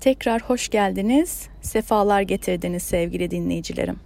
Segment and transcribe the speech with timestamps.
[0.00, 4.00] Tekrar hoş geldiniz, sefalar getirdiniz sevgili dinleyicilerim.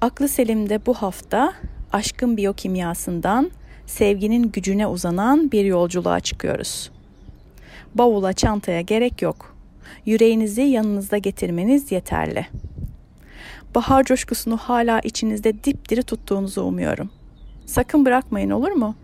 [0.00, 1.52] Aklı Selim'de bu hafta
[1.92, 3.50] aşkın biyokimyasından
[3.86, 6.90] sevginin gücüne uzanan bir yolculuğa çıkıyoruz.
[7.94, 9.56] Bavula, çantaya gerek yok.
[10.06, 12.46] Yüreğinizi yanınızda getirmeniz yeterli.
[13.74, 17.10] Bahar coşkusunu hala içinizde dipdiri tuttuğunuzu umuyorum.
[17.66, 18.94] Sakın bırakmayın olur mu?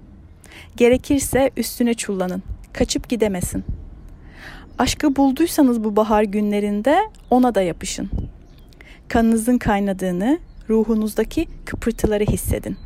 [0.77, 2.43] Gerekirse üstüne çullanın.
[2.73, 3.80] Kaçıp gidemesin.
[4.81, 6.99] Aşkı bulduysanız bu bahar günlerinde
[7.31, 8.11] ona da yapışın.
[9.09, 12.77] Kanınızın kaynadığını, ruhunuzdaki kıpırtıları hissedin.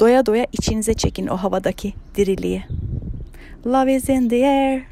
[0.00, 2.64] Doya doya içinize çekin o havadaki diriliği.
[3.66, 4.82] Love is in the air.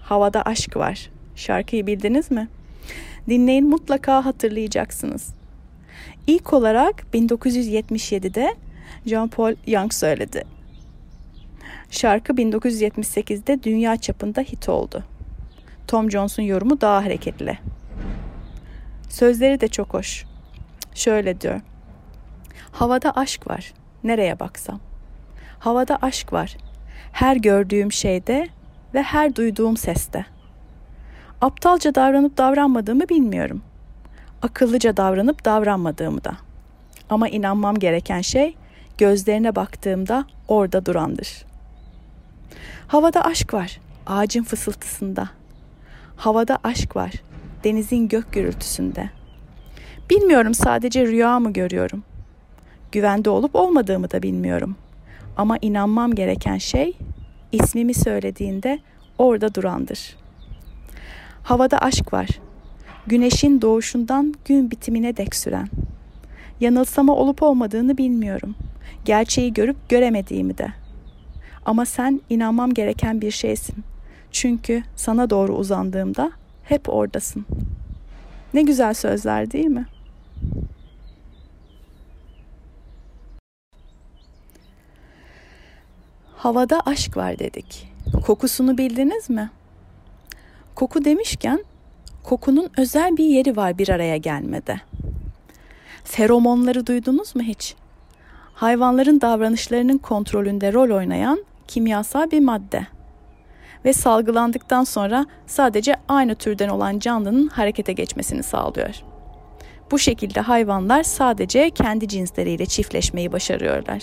[0.00, 1.10] Havada aşk var.
[1.36, 2.48] Şarkıyı bildiniz mi?
[3.28, 5.28] Dinleyin mutlaka hatırlayacaksınız.
[6.26, 8.54] İlk olarak 1977'de
[9.06, 10.44] John Paul Young söyledi.
[11.92, 15.04] Şarkı 1978'de dünya çapında hit oldu.
[15.88, 17.58] Tom Jones'un yorumu daha hareketli.
[19.08, 20.24] Sözleri de çok hoş.
[20.94, 21.60] Şöyle diyor.
[22.72, 23.72] Havada aşk var.
[24.04, 24.80] Nereye baksam.
[25.58, 26.56] Havada aşk var.
[27.12, 28.48] Her gördüğüm şeyde
[28.94, 30.26] ve her duyduğum seste.
[31.40, 33.62] Aptalca davranıp davranmadığımı bilmiyorum.
[34.42, 36.32] Akıllıca davranıp davranmadığımı da.
[37.10, 38.56] Ama inanmam gereken şey
[38.98, 41.51] gözlerine baktığımda orada durandır.
[42.92, 45.28] Havada aşk var, ağacın fısıltısında.
[46.16, 47.12] Havada aşk var,
[47.64, 49.10] denizin gök gürültüsünde.
[50.10, 52.02] Bilmiyorum sadece rüya mı görüyorum.
[52.92, 54.76] Güvende olup olmadığımı da bilmiyorum.
[55.36, 56.96] Ama inanmam gereken şey
[57.52, 58.78] ismimi söylediğinde
[59.18, 60.16] orada durandır.
[61.42, 62.28] Havada aşk var.
[63.06, 65.68] Güneşin doğuşundan gün bitimine dek süren.
[66.60, 68.54] Yanılsama olup olmadığını bilmiyorum.
[69.04, 70.81] Gerçeği görüp göremediğimi de.
[71.66, 73.76] Ama sen inanmam gereken bir şeysin.
[74.30, 76.32] Çünkü sana doğru uzandığımda
[76.64, 77.46] hep oradasın.
[78.54, 79.86] Ne güzel sözler değil mi?
[86.36, 87.92] Havada aşk var dedik.
[88.26, 89.50] Kokusunu bildiniz mi?
[90.74, 91.64] Koku demişken
[92.22, 94.80] kokunun özel bir yeri var bir araya gelmede.
[96.04, 97.74] Feromonları duydunuz mu hiç?
[98.54, 102.86] Hayvanların davranışlarının kontrolünde rol oynayan kimyasal bir madde.
[103.84, 108.94] Ve salgılandıktan sonra sadece aynı türden olan canlının harekete geçmesini sağlıyor.
[109.90, 114.02] Bu şekilde hayvanlar sadece kendi cinsleriyle çiftleşmeyi başarıyorlar.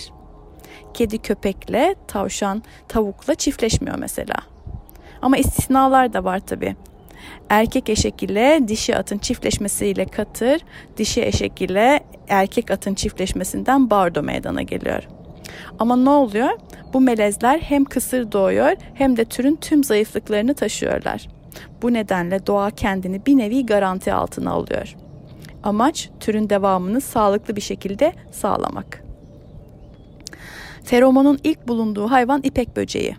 [0.94, 4.34] Kedi köpekle, tavşan tavukla çiftleşmiyor mesela.
[5.22, 6.76] Ama istisnalar da var tabi.
[7.48, 10.60] Erkek eşek ile dişi atın çiftleşmesiyle katır,
[10.96, 15.19] dişi eşek ile erkek atın çiftleşmesinden bardo meydana geliyor.
[15.78, 16.50] Ama ne oluyor?
[16.92, 21.28] Bu melezler hem kısır doğuyor hem de türün tüm zayıflıklarını taşıyorlar.
[21.82, 24.96] Bu nedenle doğa kendini bir nevi garanti altına alıyor.
[25.62, 29.04] Amaç türün devamını sağlıklı bir şekilde sağlamak.
[30.84, 33.16] Feromonun ilk bulunduğu hayvan ipek böceği.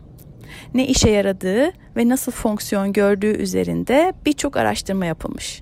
[0.73, 5.61] Ne işe yaradığı ve nasıl fonksiyon gördüğü üzerinde birçok araştırma yapılmış.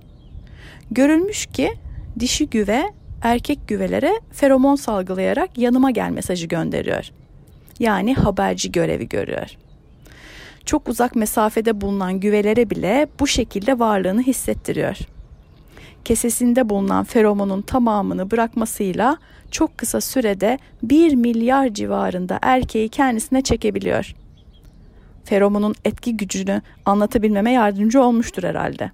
[0.92, 1.74] Görülmüş ki
[2.20, 2.84] dişi güve
[3.22, 7.10] erkek güvelere feromon salgılayarak yanıma gel mesajı gönderiyor.
[7.80, 9.48] Yani haberci görevi görüyor.
[10.66, 14.98] Çok uzak mesafede bulunan güvelere bile bu şekilde varlığını hissettiriyor.
[16.06, 19.18] Kesesinde bulunan feromonun tamamını bırakmasıyla
[19.52, 24.16] çok kısa sürede 1 milyar civarında erkeği kendisine çekebiliyor.
[25.24, 28.92] Feromonun etki gücünü anlatabilmeme yardımcı olmuştur herhalde.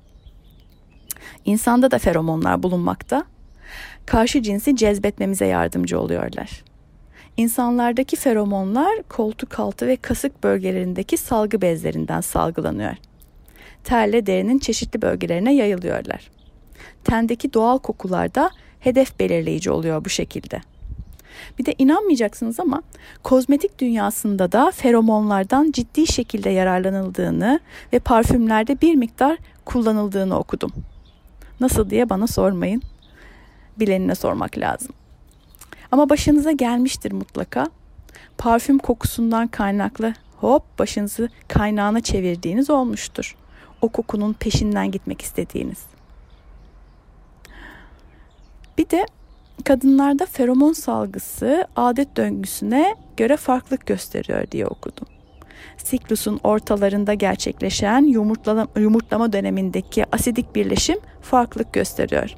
[1.45, 3.25] İnsanda da feromonlar bulunmakta
[4.05, 6.63] karşı cinsi cezbetmemize yardımcı oluyorlar.
[7.37, 12.95] İnsanlardaki feromonlar koltuk altı ve kasık bölgelerindeki salgı bezlerinden salgılanıyor.
[13.83, 16.31] Terle derinin çeşitli bölgelerine yayılıyorlar.
[17.03, 18.49] Tendeki doğal kokular da
[18.79, 20.61] hedef belirleyici oluyor bu şekilde.
[21.59, 22.81] Bir de inanmayacaksınız ama
[23.23, 27.59] kozmetik dünyasında da feromonlardan ciddi şekilde yararlanıldığını
[27.93, 30.71] ve parfümlerde bir miktar kullanıldığını okudum.
[31.59, 32.81] Nasıl diye bana sormayın
[33.79, 34.91] bilenine sormak lazım.
[35.91, 37.67] Ama başınıza gelmiştir mutlaka.
[38.37, 43.35] Parfüm kokusundan kaynaklı hop başınızı kaynağına çevirdiğiniz olmuştur.
[43.81, 45.83] O kokunun peşinden gitmek istediğiniz.
[48.77, 49.05] Bir de
[49.63, 55.07] kadınlarda feromon salgısı adet döngüsüne göre farklılık gösteriyor diye okudum.
[55.77, 58.03] Siklusun ortalarında gerçekleşen
[58.75, 62.35] yumurtlama, dönemindeki asidik birleşim farklılık gösteriyor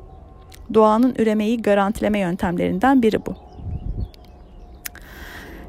[0.74, 3.36] doğanın üremeyi garantileme yöntemlerinden biri bu.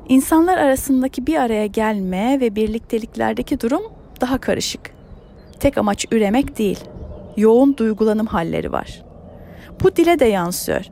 [0.09, 3.83] İnsanlar arasındaki bir araya gelme ve birlikteliklerdeki durum
[4.21, 4.99] daha karışık.
[5.61, 6.81] tek amaç üremek değil,
[7.37, 9.03] yoğun duygulanım halleri var.
[9.83, 10.85] Bu dile de yansıyor.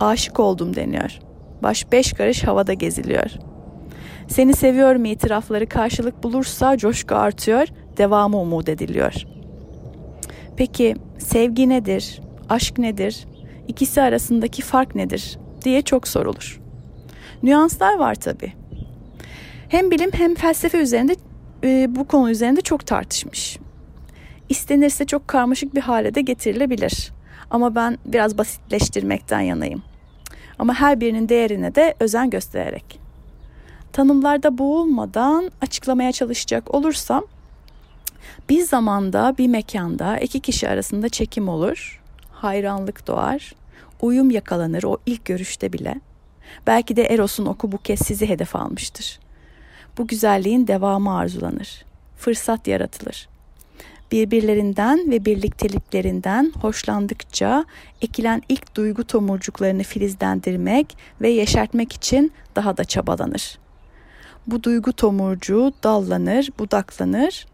[0.00, 1.18] Aşık oldum deniyor.
[1.62, 3.30] Baş beş karış havada geziliyor.
[4.28, 9.14] Seni seviyorum itirafları karşılık bulursa coşku artıyor, devamı umut ediliyor.
[10.56, 12.20] Peki sevgi nedir?
[12.48, 13.26] Aşk nedir?
[13.68, 16.60] İkisi arasındaki fark nedir diye çok sorulur.
[17.42, 18.52] Nüanslar var tabi.
[19.68, 21.16] Hem bilim hem felsefe üzerinde
[21.64, 23.58] e, bu konu üzerinde çok tartışmış.
[24.48, 27.12] İstenirse çok karmaşık bir hale de getirilebilir.
[27.50, 29.82] Ama ben biraz basitleştirmekten yanayım.
[30.58, 33.00] Ama her birinin değerine de özen göstererek.
[33.92, 37.24] Tanımlarda boğulmadan açıklamaya çalışacak olursam
[38.48, 42.02] bir zamanda bir mekanda iki kişi arasında çekim olur,
[42.44, 43.54] hayranlık doğar,
[44.00, 45.94] uyum yakalanır o ilk görüşte bile.
[46.66, 49.20] Belki de Eros'un oku bu kez sizi hedef almıştır.
[49.98, 51.84] Bu güzelliğin devamı arzulanır.
[52.16, 53.28] Fırsat yaratılır
[54.14, 57.64] birbirlerinden ve birlikteliklerinden hoşlandıkça
[58.02, 63.58] ekilen ilk duygu tomurcuklarını filizlendirmek ve yeşertmek için daha da çabalanır.
[64.46, 67.46] Bu duygu tomurcuğu dallanır, budaklanır,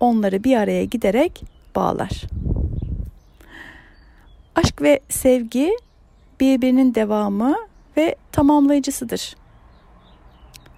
[0.00, 1.42] onları bir araya giderek
[1.76, 2.22] bağlar.
[4.56, 5.76] Aşk ve sevgi
[6.40, 7.56] birbirinin devamı
[7.96, 9.36] ve tamamlayıcısıdır.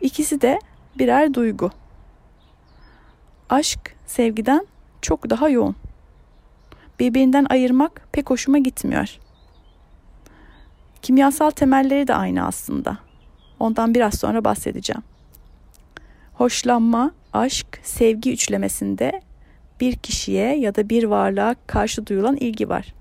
[0.00, 0.58] İkisi de
[0.98, 1.70] birer duygu.
[3.50, 4.66] Aşk sevgiden
[5.02, 5.76] çok daha yoğun.
[7.00, 9.18] Birbirinden ayırmak pek hoşuma gitmiyor.
[11.02, 12.98] Kimyasal temelleri de aynı aslında.
[13.60, 15.02] Ondan biraz sonra bahsedeceğim.
[16.34, 19.22] Hoşlanma, aşk, sevgi üçlemesinde
[19.80, 22.94] bir kişiye ya da bir varlığa karşı duyulan ilgi var.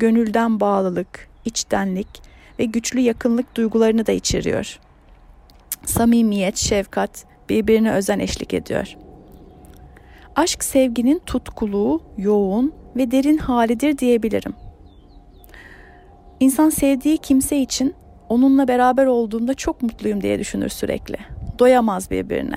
[0.00, 2.22] Gönülden bağlılık, içtenlik
[2.58, 4.78] ve güçlü yakınlık duygularını da içeriyor.
[5.84, 9.10] Samimiyet, şefkat birbirine özen eşlik ediyor.''
[10.36, 14.54] Aşk sevginin tutkulu, yoğun ve derin halidir diyebilirim.
[16.40, 17.94] İnsan sevdiği kimse için
[18.28, 21.16] onunla beraber olduğumda çok mutluyum diye düşünür sürekli.
[21.58, 22.56] Doyamaz birbirine.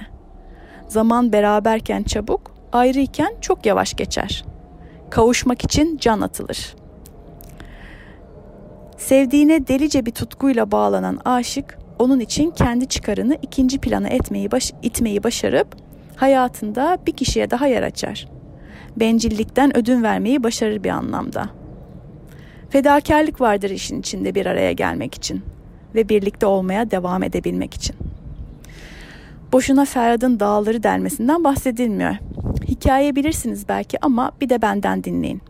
[0.87, 4.45] Zaman beraberken çabuk, ayrıyken çok yavaş geçer.
[5.09, 6.75] Kavuşmak için can atılır.
[9.03, 15.23] Sevdiğine delice bir tutkuyla bağlanan aşık, onun için kendi çıkarını ikinci plana etmeyi baş, itmeyi
[15.23, 15.67] başarıp
[16.15, 18.27] hayatında bir kişiye daha yer açar.
[18.97, 21.49] Bencillikten ödün vermeyi başarır bir anlamda.
[22.69, 25.41] Fedakarlık vardır işin içinde bir araya gelmek için
[25.95, 27.95] ve birlikte olmaya devam edebilmek için.
[29.51, 32.15] Boşuna Ferhat'ın dağları delmesinden bahsedilmiyor.
[32.67, 35.41] Hikaye bilirsiniz belki ama bir de benden dinleyin.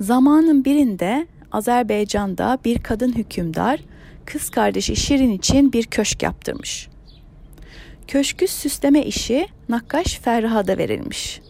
[0.00, 3.80] Zamanın birinde Azerbaycan'da bir kadın hükümdar
[4.24, 6.88] kız kardeşi Şirin için bir köşk yaptırmış.
[8.08, 11.40] Köşkü süsleme işi Nakkaş Ferhat'a verilmiş.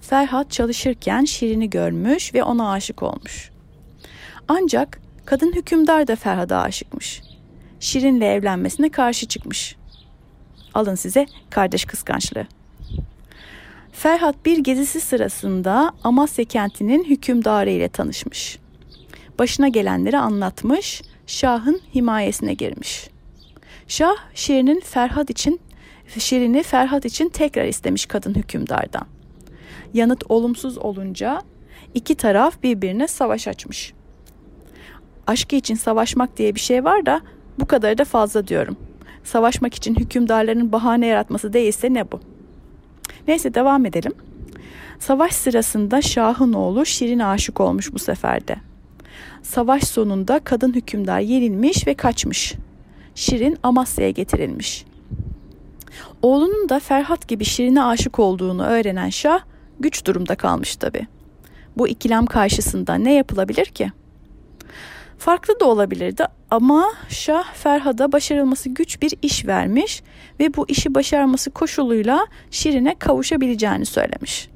[0.00, 3.50] Ferhat çalışırken Şirin'i görmüş ve ona aşık olmuş.
[4.48, 7.22] Ancak kadın hükümdar da Ferhat'a aşıkmış.
[7.80, 9.76] Şirin'le evlenmesine karşı çıkmış.
[10.74, 12.46] Alın size kardeş kıskançlığı.
[13.92, 18.58] Ferhat bir gezisi sırasında Amasya kentinin hükümdarı ile tanışmış.
[19.40, 23.10] Başına gelenleri anlatmış, Şah'ın himayesine girmiş.
[23.88, 25.60] Şah Şirin'in Ferhat için
[26.18, 29.06] Şirin'i Ferhat için tekrar istemiş kadın hükümdardan.
[29.94, 31.42] Yanıt olumsuz olunca
[31.94, 33.92] iki taraf birbirine savaş açmış.
[35.26, 37.20] Aşkı için savaşmak diye bir şey var da
[37.60, 38.76] bu kadar da fazla diyorum.
[39.24, 42.20] Savaşmak için hükümdarların bahane yaratması değilse ne bu?
[43.28, 44.12] Neyse devam edelim.
[44.98, 48.69] Savaş sırasında Şah'ın oğlu Şirin aşık olmuş bu seferde.
[49.42, 52.54] Savaş sonunda kadın hükümdar yenilmiş ve kaçmış.
[53.14, 54.84] Şirin Amasya'ya getirilmiş.
[56.22, 59.40] Oğlunun da Ferhat gibi Şirin'e aşık olduğunu öğrenen Şah
[59.80, 61.06] güç durumda kalmış tabi.
[61.76, 63.92] Bu ikilem karşısında ne yapılabilir ki?
[65.18, 70.02] Farklı da olabilirdi ama Şah Ferhat'a başarılması güç bir iş vermiş
[70.40, 74.48] ve bu işi başarması koşuluyla Şirin'e kavuşabileceğini söylemiş.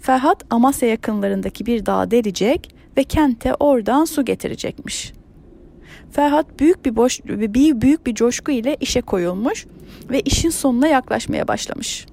[0.00, 5.12] Ferhat Amasya yakınlarındaki bir dağa delecek ve kente oradan su getirecekmiş.
[6.10, 9.66] Ferhat büyük bir boş bir büyük bir coşku ile işe koyulmuş
[10.10, 12.06] ve işin sonuna yaklaşmaya başlamış.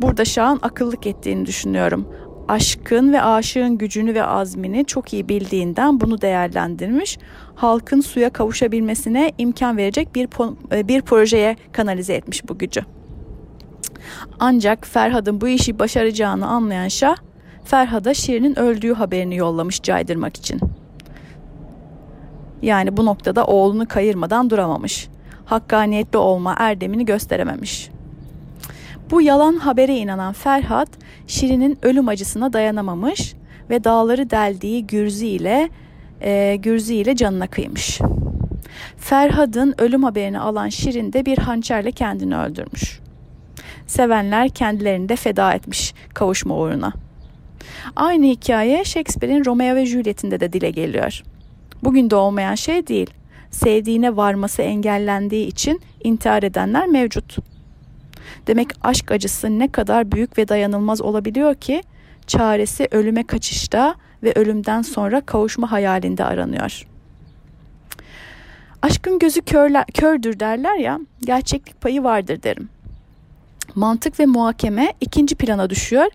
[0.00, 2.08] Burada Şah'ın akıllık ettiğini düşünüyorum.
[2.48, 7.18] Aşkın ve aşığın gücünü ve azmini çok iyi bildiğinden bunu değerlendirmiş.
[7.54, 10.28] Halkın suya kavuşabilmesine imkan verecek bir
[10.76, 12.80] e, bir projeye kanalize etmiş bu gücü.
[14.38, 17.16] Ancak Ferhat'ın bu işi başaracağını anlayan Şah,
[17.64, 20.60] Ferhat'a Şirin'in öldüğü haberini yollamış caydırmak için.
[22.62, 25.08] Yani bu noktada oğlunu kayırmadan duramamış.
[25.44, 27.90] Hakkaniyetli olma erdemini gösterememiş.
[29.10, 30.88] Bu yalan habere inanan Ferhat,
[31.26, 33.34] Şirin'in ölüm acısına dayanamamış
[33.70, 35.68] ve dağları deldiği Gürzi ile
[36.20, 38.00] e, Gürzi ile canına kıymış.
[38.96, 43.00] Ferhat'ın ölüm haberini alan Şirin de bir hançerle kendini öldürmüş.
[43.86, 46.92] Sevenler kendilerini de feda etmiş kavuşma uğruna.
[47.96, 51.22] Aynı hikaye Shakespeare'in Romeo ve Juliet'inde de dile geliyor.
[51.84, 53.10] Bugün de olmayan şey değil.
[53.50, 57.36] Sevdiğine varması engellendiği için intihar edenler mevcut.
[58.46, 61.82] Demek aşk acısı ne kadar büyük ve dayanılmaz olabiliyor ki
[62.26, 66.86] çaresi ölüme kaçışta ve ölümden sonra kavuşma hayalinde aranıyor.
[68.82, 72.68] Aşkın gözü körler, kördür derler ya, gerçeklik payı vardır derim.
[73.74, 76.06] Mantık ve muhakeme ikinci plana düşüyor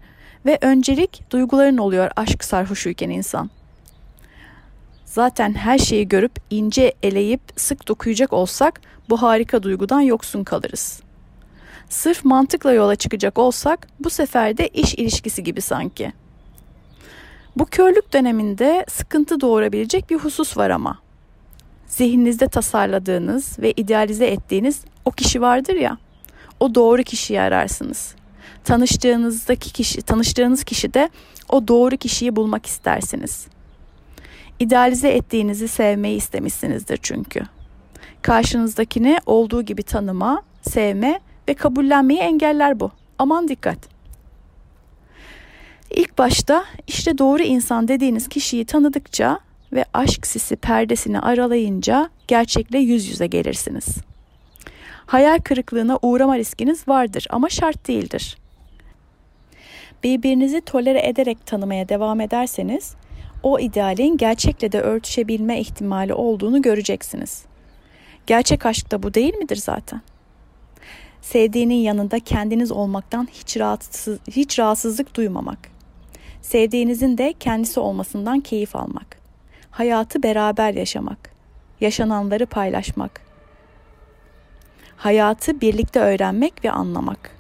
[0.48, 3.50] ve öncelik duyguların oluyor aşk sarhoşuyken insan.
[5.06, 11.02] Zaten her şeyi görüp ince eleyip sık dokuyacak olsak bu harika duygudan yoksun kalırız.
[11.90, 16.14] Sırf mantıkla yola çıkacak olsak bu sefer de iş ilişkisi gibi sanki.
[17.56, 21.00] Bu körlük döneminde sıkıntı doğurabilecek bir husus var ama.
[21.88, 25.98] Zihninizde tasarladığınız ve idealize ettiğiniz o kişi vardır ya.
[26.60, 28.17] O doğru kişiyi ararsınız.
[28.68, 31.10] Tanıştığınızdaki kişi, tanıştığınız kişi de
[31.50, 33.48] o doğru kişiyi bulmak istersiniz.
[34.60, 37.42] İdealize ettiğinizi sevmeyi istemişsinizdir çünkü.
[38.22, 41.20] Karşınızdakini olduğu gibi tanıma, sevme
[41.50, 42.92] ve kabullenmeyi engeller bu.
[43.20, 43.78] Aman dikkat.
[45.92, 49.40] İlk başta işte doğru insan dediğiniz kişiyi tanıdıkça
[49.74, 53.88] ve aşk sisi perdesini aralayınca gerçekle yüz yüze gelirsiniz.
[55.06, 58.38] Hayal kırıklığına uğrama riskiniz vardır ama şart değildir.
[60.08, 62.96] Birbirinizi tolere ederek tanımaya devam ederseniz
[63.44, 67.46] o idealin gerçekle de örtüşebilme ihtimali olduğunu göreceksiniz.
[68.28, 70.02] Gerçek aşk da bu değil midir zaten?
[71.22, 75.60] Sevdiğinin yanında kendiniz olmaktan hiç rahatsız, hiç rahatsızlık duymamak.
[76.42, 79.18] Sevdiğinizin de kendisi olmasından keyif almak.
[79.72, 81.32] Hayatı beraber yaşamak.
[81.82, 83.22] Yaşananları paylaşmak.
[84.98, 87.37] Hayatı birlikte öğrenmek ve anlamak.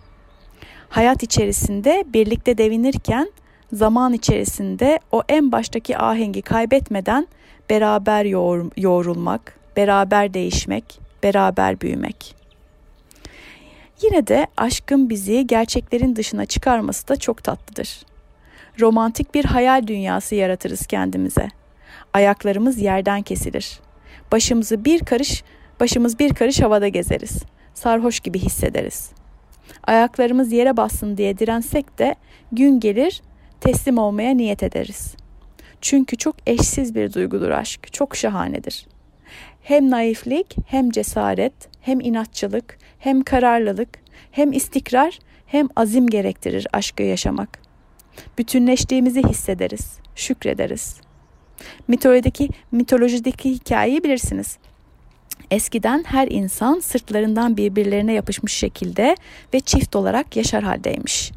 [0.89, 3.32] Hayat içerisinde birlikte devinirken
[3.74, 7.27] zaman içerisinde o en baştaki ahengi kaybetmeden
[7.70, 12.36] beraber yoğur, yoğrulmak, beraber değişmek, beraber büyümek.
[14.01, 18.00] Yine de aşkın bizi gerçeklerin dışına çıkarması da çok tatlıdır.
[18.79, 21.48] Romantik bir hayal dünyası yaratırız kendimize.
[22.13, 23.79] Ayaklarımız yerden kesilir.
[24.32, 25.44] Başımızı bir karış,
[25.79, 27.44] başımız bir karış havada gezeriz.
[27.74, 29.12] Sarhoş gibi hissederiz.
[29.83, 32.15] Ayaklarımız yere bassın diye dirensek de
[32.51, 33.21] gün gelir
[33.62, 35.15] teslim olmaya niyet ederiz.
[35.81, 38.88] Çünkü çok eşsiz bir duygudur aşk, çok şahanedir.
[39.62, 43.89] Hem naiflik, hem cesaret, hem inatçılık, hem kararlılık,
[44.31, 47.59] hem istikrar, hem azim gerektirir aşkı yaşamak.
[48.38, 51.01] Bütünleştiğimizi hissederiz, şükrederiz.
[51.88, 54.57] Mitolojideki, mitolojideki hikayeyi bilirsiniz.
[55.51, 59.15] Eskiden her insan sırtlarından birbirlerine yapışmış şekilde
[59.53, 61.31] ve çift olarak yaşar haldeymiş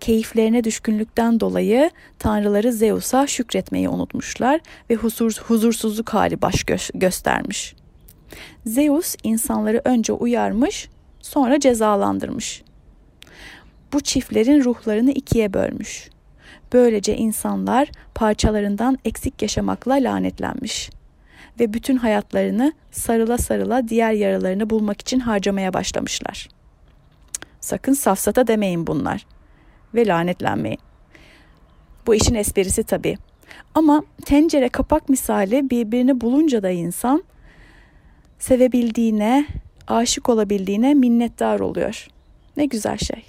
[0.00, 4.60] keyiflerine düşkünlükten dolayı tanrıları Zeus'a şükretmeyi unutmuşlar
[4.90, 7.74] ve huzur, huzursuzluk hali baş gö- göstermiş.
[8.66, 10.88] Zeus insanları önce uyarmış,
[11.20, 12.62] sonra cezalandırmış.
[13.92, 16.08] Bu çiftlerin ruhlarını ikiye bölmüş.
[16.72, 20.90] Böylece insanlar parçalarından eksik yaşamakla lanetlenmiş
[21.60, 26.48] ve bütün hayatlarını sarıla sarıla diğer yaralarını bulmak için harcamaya başlamışlar.
[27.60, 29.26] Sakın safsata demeyin bunlar
[29.94, 30.78] ve lanetlenmeyin.
[32.06, 33.16] Bu işin esprisi tabii.
[33.74, 37.24] Ama tencere kapak misali birbirini bulunca da insan
[38.38, 39.46] sevebildiğine,
[39.86, 42.06] aşık olabildiğine minnettar oluyor.
[42.56, 43.24] Ne güzel şey.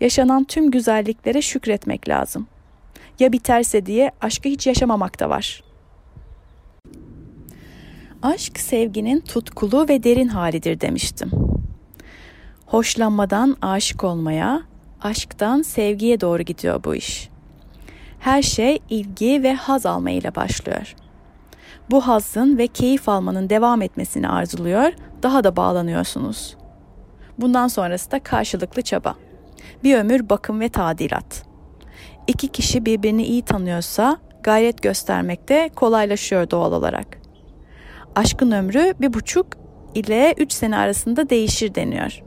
[0.00, 2.46] Yaşanan tüm güzelliklere şükretmek lazım.
[3.18, 5.62] Ya biterse diye aşkı hiç yaşamamak da var.
[8.22, 11.30] Aşk sevginin tutkulu ve derin halidir demiştim.
[12.66, 14.62] Hoşlanmadan aşık olmaya,
[15.02, 17.28] aşktan sevgiye doğru gidiyor bu iş.
[18.18, 20.94] Her şey ilgi ve haz almayla başlıyor.
[21.90, 26.56] Bu hazın ve keyif almanın devam etmesini arzuluyor, daha da bağlanıyorsunuz.
[27.38, 29.14] Bundan sonrası da karşılıklı çaba.
[29.84, 31.42] Bir ömür bakım ve tadilat.
[32.26, 37.19] İki kişi birbirini iyi tanıyorsa gayret göstermek de kolaylaşıyor doğal olarak.
[38.14, 39.46] Aşkın ömrü bir buçuk
[39.94, 42.22] ile üç sene arasında değişir deniyor.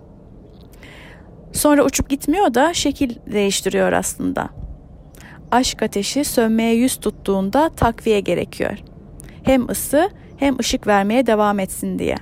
[1.53, 4.49] Sonra uçup gitmiyor da şekil değiştiriyor aslında.
[5.51, 8.77] Aşk ateşi sönmeye yüz tuttuğunda takviye gerekiyor.
[9.43, 12.15] Hem ısı hem ışık vermeye devam etsin diye.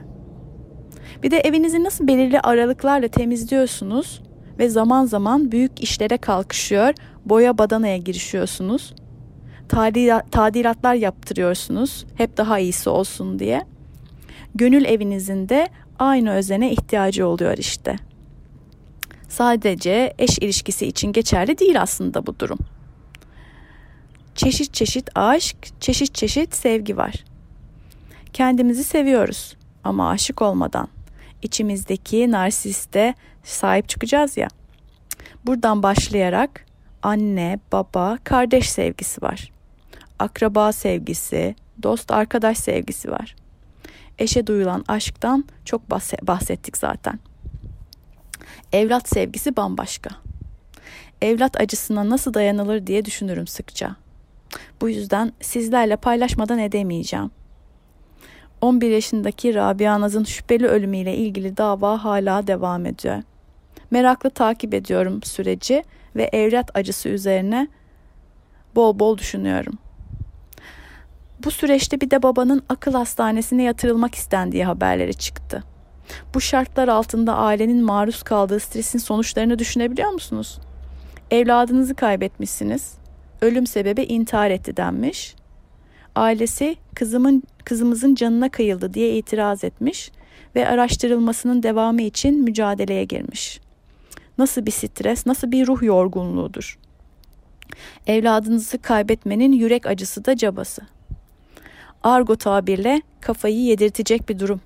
[1.24, 4.22] Bir de evinizi nasıl belirli aralıklarla temizliyorsunuz
[4.60, 6.94] ve zaman zaman büyük işlere kalkışıyor,
[7.26, 8.94] boya badanaya girişiyorsunuz.
[10.32, 13.66] Tadilatlar yaptırıyorsunuz hep daha iyisi olsun diye.
[14.56, 17.96] Gönül evinizin de aynı özene ihtiyacı oluyor işte.
[19.30, 22.60] Sadece eş ilişkisi için geçerli değil aslında bu durum.
[24.36, 27.14] Çeşit çeşit aşk, çeşit çeşit sevgi var.
[28.34, 30.88] Kendimizi seviyoruz ama aşık olmadan
[31.42, 33.14] içimizdeki narsiste
[33.44, 34.48] sahip çıkacağız ya.
[35.46, 36.66] Buradan başlayarak
[37.04, 39.52] anne, baba, kardeş sevgisi var.
[40.22, 43.36] Akraba sevgisi, dost, arkadaş sevgisi var.
[44.20, 45.92] Eşe duyulan aşktan çok
[46.28, 47.20] bahsettik zaten.
[48.74, 50.10] Evlat sevgisi bambaşka.
[51.22, 53.96] Evlat acısına nasıl dayanılır diye düşünürüm sıkça.
[54.82, 57.32] Bu yüzden sizlerle paylaşmadan edemeyeceğim.
[58.62, 63.24] 11 yaşındaki Rabia Naz'ın şüpheli ölümüyle ilgili dava hala devam ediyor.
[63.92, 65.84] Meraklı takip ediyorum süreci
[66.16, 67.68] ve evlat acısı üzerine
[68.76, 69.74] bol bol düşünüyorum.
[71.44, 75.64] Bu süreçte bir de babanın akıl hastanesine yatırılmak istendiği haberleri çıktı.
[76.34, 80.60] Bu şartlar altında ailenin maruz kaldığı stresin sonuçlarını düşünebiliyor musunuz?
[81.32, 82.94] Evladınızı kaybetmişsiniz.
[83.42, 85.36] Ölüm sebebi intihar etti denmiş.
[86.16, 90.12] Ailesi kızımın kızımızın canına kıyıldı diye itiraz etmiş
[90.56, 93.62] ve araştırılmasının devamı için mücadeleye girmiş.
[94.38, 96.80] Nasıl bir stres, nasıl bir ruh yorgunluğudur.
[98.08, 100.82] Evladınızı kaybetmenin yürek acısı da cabası.
[102.04, 104.62] Argo tabirle kafayı yedirtecek bir durum.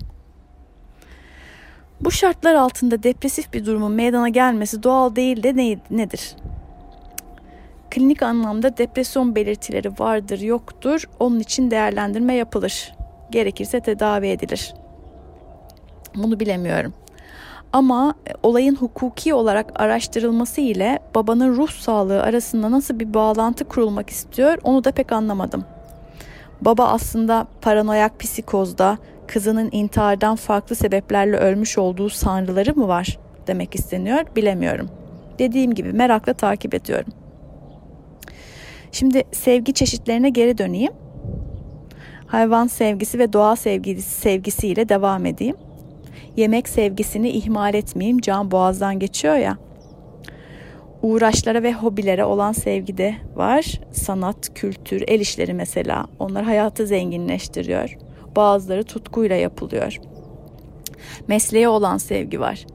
[2.00, 6.36] Bu şartlar altında depresif bir durumun meydana gelmesi doğal değil de ne, nedir?
[7.90, 11.08] Klinik anlamda depresyon belirtileri vardır yoktur.
[11.20, 12.94] Onun için değerlendirme yapılır.
[13.30, 14.74] Gerekirse tedavi edilir.
[16.14, 16.94] Bunu bilemiyorum.
[17.72, 24.58] Ama olayın hukuki olarak araştırılması ile babanın ruh sağlığı arasında nasıl bir bağlantı kurulmak istiyor
[24.64, 25.64] onu da pek anlamadım.
[26.60, 34.24] Baba aslında paranoyak psikozda kızının intihardan farklı sebeplerle ölmüş olduğu sanrıları mı var demek isteniyor
[34.36, 34.90] bilemiyorum.
[35.38, 37.12] Dediğim gibi merakla takip ediyorum.
[38.92, 40.92] Şimdi sevgi çeşitlerine geri döneyim.
[42.26, 45.56] Hayvan sevgisi ve doğa sevgisi sevgisiyle devam edeyim.
[46.36, 48.20] Yemek sevgisini ihmal etmeyeyim.
[48.20, 49.58] Can boğazdan geçiyor ya.
[51.06, 53.80] Uğraşlara ve hobilere olan sevgi de var.
[53.92, 56.06] Sanat, kültür, el işleri mesela.
[56.18, 57.96] Onlar hayatı zenginleştiriyor.
[58.36, 60.00] Bazıları tutkuyla yapılıyor.
[61.28, 62.66] Mesleğe olan sevgi var.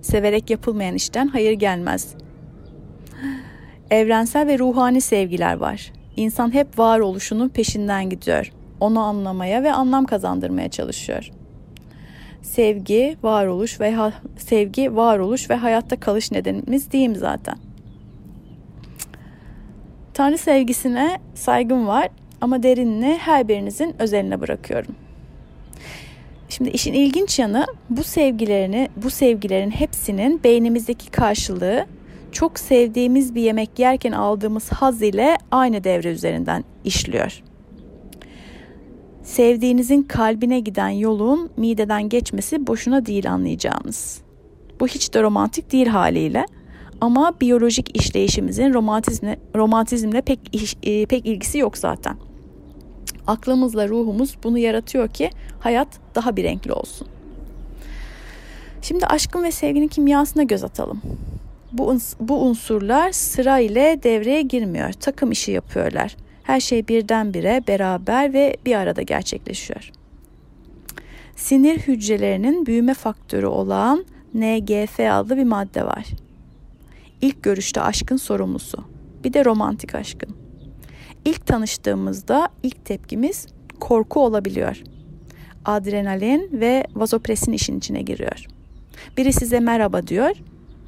[0.00, 2.14] Severek yapılmayan işten hayır gelmez.
[3.90, 5.92] Evrensel ve ruhani sevgiler var.
[6.16, 8.52] İnsan hep varoluşunun peşinden gidiyor.
[8.80, 11.30] Onu anlamaya ve anlam kazandırmaya çalışıyor.
[12.42, 13.94] Sevgi, varoluş ve
[14.36, 17.63] sevgi, varoluş ve hayatta kalış nedenimiz mi zaten?
[20.14, 22.08] Tanrı sevgisine saygım var
[22.40, 24.94] ama derinini her birinizin özeline bırakıyorum.
[26.48, 31.86] Şimdi işin ilginç yanı bu sevgilerini, bu sevgilerin hepsinin beynimizdeki karşılığı
[32.32, 37.42] çok sevdiğimiz bir yemek yerken aldığımız haz ile aynı devre üzerinden işliyor.
[39.22, 44.20] Sevdiğinizin kalbine giden yolun mideden geçmesi boşuna değil anlayacağımız.
[44.80, 46.46] Bu hiç de romantik değil haliyle
[47.04, 52.16] ama biyolojik işleyişimizin romantizmle, romantizmle pek, iş, e, pek ilgisi yok zaten.
[53.26, 57.08] Aklımızla ruhumuz bunu yaratıyor ki hayat daha bir renkli olsun.
[58.82, 61.02] Şimdi aşkın ve sevginin kimyasına göz atalım.
[61.72, 64.92] Bu, bu unsurlar sıra ile devreye girmiyor.
[64.92, 66.16] Takım işi yapıyorlar.
[66.42, 69.90] Her şey birdenbire beraber ve bir arada gerçekleşiyor.
[71.36, 76.23] Sinir hücrelerinin büyüme faktörü olan NGF adlı bir madde var.
[77.24, 78.84] İlk görüşte aşkın sorumlusu.
[79.24, 80.36] Bir de romantik aşkın.
[81.24, 83.46] İlk tanıştığımızda ilk tepkimiz
[83.80, 84.82] korku olabiliyor.
[85.64, 88.46] Adrenalin ve vazopresin işin içine giriyor.
[89.16, 90.36] Biri size merhaba diyor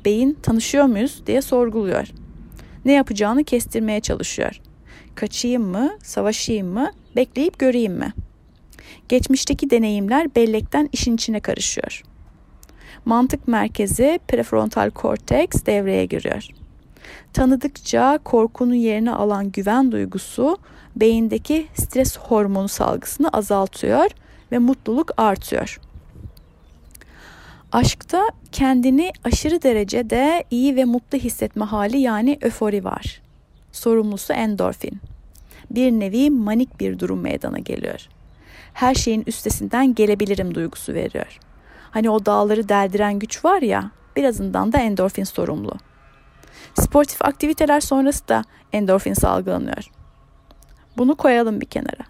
[0.05, 2.09] beyin tanışıyor muyuz diye sorguluyor.
[2.85, 4.61] Ne yapacağını kestirmeye çalışıyor.
[5.15, 8.13] Kaçayım mı, savaşayım mı, bekleyip göreyim mi?
[9.09, 12.03] Geçmişteki deneyimler bellekten işin içine karışıyor.
[13.07, 16.47] Mantık merkezi prefrontal korteks devreye giriyor.
[17.33, 20.59] Tanıdıkça korkunun yerine alan güven duygusu
[20.97, 24.11] beyindeki stres hormonu salgısını azaltıyor
[24.53, 25.81] ve mutluluk artıyor.
[27.73, 33.23] Aşkta kendini aşırı derecede iyi ve mutlu hissetme hali yani öfori var.
[33.73, 35.01] Sorumlusu endorfin.
[35.71, 38.09] Bir nevi manik bir durum meydana geliyor.
[38.73, 41.39] Her şeyin üstesinden gelebilirim duygusu veriyor.
[41.91, 45.73] Hani o dağları deldiren güç var ya, birazından da endorfin sorumlu.
[46.75, 49.91] Sportif aktiviteler sonrası da endorfin salgılanıyor.
[50.97, 52.07] Bunu koyalım bir kenara.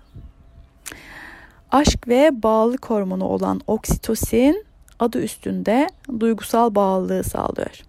[1.71, 4.67] Aşk ve bağlılık hormonu olan oksitosin
[4.99, 5.89] adı üstünde
[6.21, 7.83] duygusal bağlılığı sağlıyor.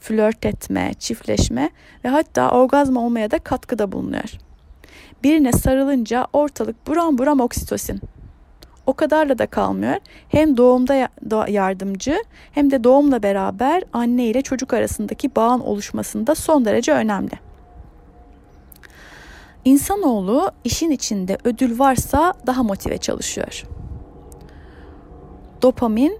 [0.00, 1.70] Flört etme, çiftleşme
[2.04, 4.38] ve hatta orgazm olmaya da katkıda bulunuyor.
[5.22, 8.00] Birine sarılınca ortalık buram buram oksitosin.
[8.86, 9.96] O kadarla da kalmıyor.
[10.28, 11.08] Hem doğumda
[11.48, 12.18] yardımcı
[12.52, 17.32] hem de doğumla beraber anne ile çocuk arasındaki bağın oluşmasında son derece önemli.
[19.64, 23.64] İnsanoğlu işin içinde ödül varsa daha motive çalışıyor.
[25.62, 26.18] Dopamin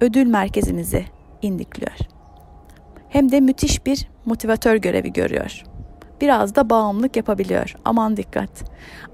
[0.00, 1.04] ödül merkezimizi
[1.42, 1.98] indikliyor.
[3.08, 5.64] Hem de müthiş bir motivatör görevi görüyor.
[6.20, 7.74] Biraz da bağımlılık yapabiliyor.
[7.84, 8.50] Aman dikkat.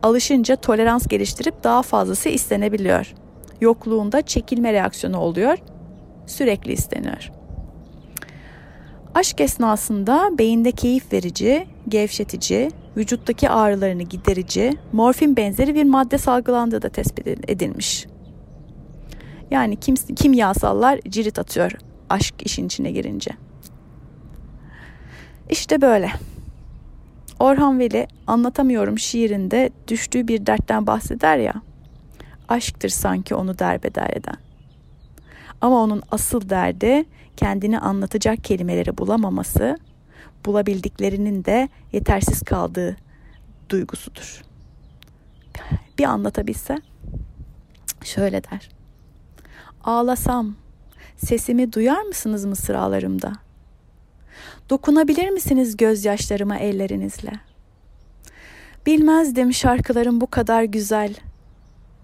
[0.03, 3.15] Alışınca tolerans geliştirip daha fazlası istenebiliyor.
[3.61, 5.59] Yokluğunda çekilme reaksiyonu oluyor.
[6.27, 7.31] Sürekli isteniyor.
[9.15, 16.89] Aşk esnasında beyinde keyif verici, gevşetici, vücuttaki ağrılarını giderici, morfin benzeri bir madde salgılandığı da
[16.89, 18.07] tespit edilmiş.
[19.51, 21.73] Yani kim, kimyasallar cirit atıyor
[22.11, 23.31] aşk işin içine girince.
[25.51, 26.11] İşte böyle.
[27.41, 31.55] Orhan Veli anlatamıyorum şiirinde düştüğü bir dertten bahseder ya.
[32.49, 34.37] Aşktır sanki onu derbeder eden.
[35.61, 37.05] Ama onun asıl derdi
[37.37, 39.79] kendini anlatacak kelimeleri bulamaması,
[40.47, 42.97] bulabildiklerinin de yetersiz kaldığı
[43.69, 44.43] duygusudur.
[45.99, 46.79] Bir anlatabilse
[48.05, 48.71] şöyle der.
[49.85, 50.55] Ağlasam
[51.17, 53.33] sesimi duyar mısınız mısralarımda?
[54.71, 57.33] Dokunabilir misiniz gözyaşlarıma ellerinizle?
[58.87, 61.15] Bilmezdim şarkıların bu kadar güzel,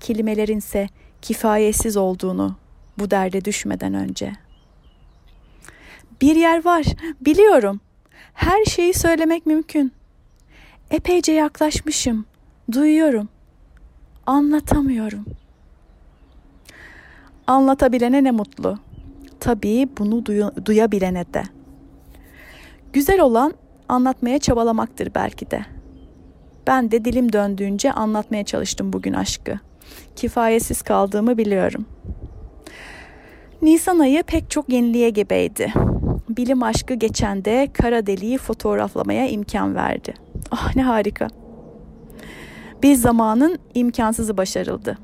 [0.00, 0.88] kelimelerinse
[1.22, 2.56] kifayetsiz olduğunu
[2.98, 4.32] bu derde düşmeden önce.
[6.20, 6.84] Bir yer var,
[7.20, 7.80] biliyorum.
[8.34, 9.92] Her şeyi söylemek mümkün.
[10.90, 12.26] Epeyce yaklaşmışım,
[12.72, 13.28] duyuyorum.
[14.26, 15.24] Anlatamıyorum.
[17.46, 18.78] Anlatabilene ne mutlu.
[19.40, 21.55] Tabii bunu duy- duyabilene de.
[22.96, 23.54] Güzel olan
[23.88, 25.60] anlatmaya çabalamaktır belki de.
[26.66, 29.58] Ben de dilim döndüğünce anlatmaya çalıştım bugün aşkı.
[30.16, 31.86] Kifayetsiz kaldığımı biliyorum.
[33.62, 35.72] Nisan ayı pek çok yeniliğe gebeydi.
[36.28, 40.14] Bilim aşkı geçen de kara deliği fotoğraflamaya imkan verdi.
[40.50, 41.28] Ah ne harika.
[42.82, 44.98] Bir zamanın imkansızı başarıldı.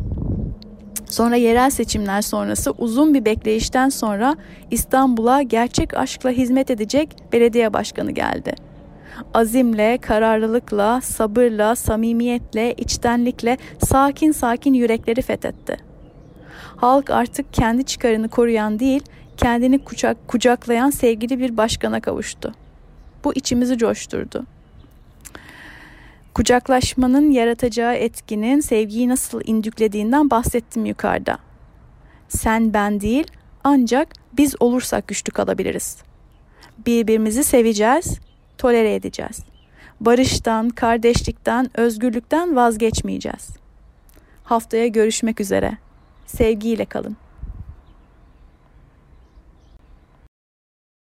[1.13, 4.37] Sonra yerel seçimler sonrası uzun bir bekleyişten sonra
[4.71, 8.55] İstanbul'a gerçek aşkla hizmet edecek belediye başkanı geldi.
[9.35, 15.77] Azimle, kararlılıkla, sabırla, samimiyetle, içtenlikle sakin sakin yürekleri fethetti.
[16.77, 19.03] Halk artık kendi çıkarını koruyan değil,
[19.37, 22.53] kendini kucak, kucaklayan sevgili bir başkana kavuştu.
[23.25, 24.47] Bu içimizi coşturdu.
[26.35, 31.39] Kucaklaşmanın yaratacağı etkinin sevgiyi nasıl indüklediğinden bahsettim yukarıda.
[32.29, 33.27] Sen ben değil
[33.65, 35.99] ancak biz olursak güçlü kalabiliriz.
[36.87, 38.19] Birbirimizi seveceğiz,
[38.59, 39.39] tolere edeceğiz.
[40.01, 43.49] Barıştan, kardeşlikten, özgürlükten vazgeçmeyeceğiz.
[44.45, 45.79] Haftaya görüşmek üzere.
[46.27, 47.17] Sevgiyle kalın.